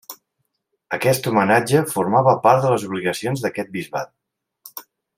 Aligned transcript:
Aquest 0.97 1.29
homenatge 1.33 1.83
formava 1.91 2.35
part 2.47 2.65
de 2.65 2.73
les 2.75 2.89
obligacions 2.91 3.45
d'aquest 3.45 3.73
bisbat. 3.79 4.87